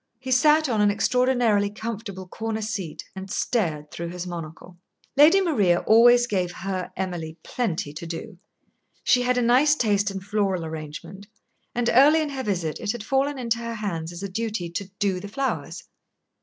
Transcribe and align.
He 0.17 0.31
sat 0.31 0.67
on 0.67 0.81
an 0.81 0.89
extraordinarily 0.89 1.69
comfortable 1.69 2.27
corner 2.27 2.63
seat, 2.63 3.03
and 3.15 3.29
stared 3.29 3.91
through 3.91 4.07
his 4.07 4.25
monocle. 4.25 4.79
Lady 5.15 5.39
Maria 5.41 5.81
always 5.81 6.25
gave 6.25 6.51
her 6.53 6.91
Emily 6.97 7.37
plenty 7.43 7.93
to 7.93 8.07
do. 8.07 8.39
She 9.03 9.21
had 9.21 9.37
a 9.37 9.43
nice 9.43 9.75
taste 9.75 10.09
in 10.09 10.19
floral 10.19 10.65
arrangement, 10.65 11.27
and 11.75 11.87
early 11.93 12.19
in 12.19 12.29
her 12.29 12.41
visit 12.41 12.79
it 12.79 12.93
had 12.93 13.03
fallen 13.03 13.37
into 13.37 13.59
her 13.59 13.75
hands 13.75 14.11
as 14.11 14.23
a 14.23 14.27
duty 14.27 14.71
to 14.71 14.85
"do" 14.97 15.19
the 15.19 15.27
flowers. 15.27 15.83